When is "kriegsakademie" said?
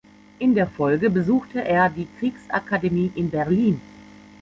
2.17-3.11